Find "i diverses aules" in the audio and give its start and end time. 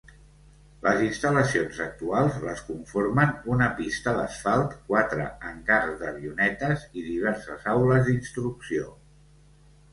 7.03-8.05